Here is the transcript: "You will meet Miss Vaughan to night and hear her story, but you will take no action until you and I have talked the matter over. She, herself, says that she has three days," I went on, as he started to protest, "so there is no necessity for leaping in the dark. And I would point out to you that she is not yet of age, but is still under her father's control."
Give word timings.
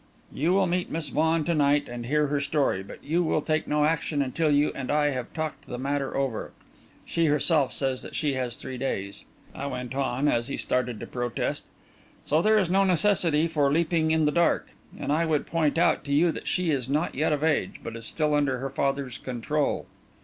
"You 0.33 0.51
will 0.53 0.65
meet 0.65 0.89
Miss 0.89 1.09
Vaughan 1.09 1.43
to 1.43 1.53
night 1.53 1.87
and 1.87 2.07
hear 2.07 2.25
her 2.25 2.39
story, 2.39 2.81
but 2.81 3.03
you 3.03 3.21
will 3.21 3.43
take 3.43 3.67
no 3.67 3.85
action 3.85 4.23
until 4.23 4.49
you 4.49 4.71
and 4.73 4.89
I 4.89 5.11
have 5.11 5.31
talked 5.31 5.67
the 5.67 5.77
matter 5.77 6.17
over. 6.17 6.53
She, 7.05 7.27
herself, 7.27 7.71
says 7.71 8.01
that 8.01 8.15
she 8.15 8.33
has 8.33 8.55
three 8.55 8.79
days," 8.79 9.25
I 9.53 9.67
went 9.67 9.93
on, 9.93 10.27
as 10.27 10.47
he 10.47 10.57
started 10.57 10.99
to 11.01 11.05
protest, 11.05 11.65
"so 12.25 12.41
there 12.41 12.57
is 12.57 12.67
no 12.67 12.83
necessity 12.83 13.47
for 13.47 13.71
leaping 13.71 14.09
in 14.09 14.25
the 14.25 14.31
dark. 14.31 14.69
And 14.99 15.11
I 15.11 15.23
would 15.23 15.45
point 15.45 15.77
out 15.77 16.03
to 16.05 16.11
you 16.11 16.31
that 16.31 16.47
she 16.47 16.71
is 16.71 16.89
not 16.89 17.13
yet 17.13 17.31
of 17.31 17.43
age, 17.43 17.75
but 17.83 17.95
is 17.95 18.07
still 18.07 18.33
under 18.33 18.57
her 18.57 18.71
father's 18.71 19.19
control." 19.19 19.85